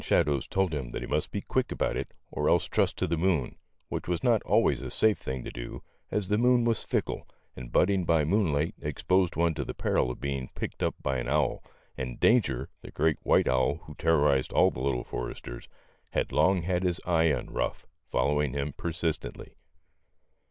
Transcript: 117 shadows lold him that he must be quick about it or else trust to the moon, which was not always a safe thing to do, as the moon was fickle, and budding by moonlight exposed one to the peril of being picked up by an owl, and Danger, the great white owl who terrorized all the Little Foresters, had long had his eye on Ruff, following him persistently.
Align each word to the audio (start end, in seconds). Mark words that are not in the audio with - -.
117 0.01 0.17
shadows 0.33 0.49
lold 0.57 0.73
him 0.73 0.89
that 0.89 1.03
he 1.03 1.07
must 1.07 1.29
be 1.31 1.41
quick 1.41 1.71
about 1.71 1.95
it 1.95 2.11
or 2.31 2.49
else 2.49 2.65
trust 2.65 2.97
to 2.97 3.05
the 3.05 3.15
moon, 3.15 3.55
which 3.87 4.07
was 4.07 4.23
not 4.23 4.41
always 4.41 4.81
a 4.81 4.89
safe 4.89 5.19
thing 5.19 5.43
to 5.43 5.51
do, 5.51 5.83
as 6.09 6.27
the 6.27 6.39
moon 6.39 6.65
was 6.65 6.83
fickle, 6.83 7.27
and 7.55 7.71
budding 7.71 8.03
by 8.03 8.25
moonlight 8.25 8.73
exposed 8.81 9.35
one 9.35 9.53
to 9.53 9.63
the 9.63 9.75
peril 9.75 10.09
of 10.09 10.19
being 10.19 10.49
picked 10.55 10.81
up 10.81 10.95
by 11.03 11.17
an 11.19 11.29
owl, 11.29 11.63
and 11.99 12.19
Danger, 12.19 12.67
the 12.81 12.89
great 12.89 13.17
white 13.21 13.47
owl 13.47 13.75
who 13.83 13.93
terrorized 13.93 14.51
all 14.51 14.71
the 14.71 14.81
Little 14.81 15.03
Foresters, 15.03 15.67
had 16.09 16.31
long 16.31 16.63
had 16.63 16.81
his 16.81 16.99
eye 17.05 17.31
on 17.31 17.51
Ruff, 17.51 17.85
following 18.09 18.53
him 18.53 18.73
persistently. 18.73 19.53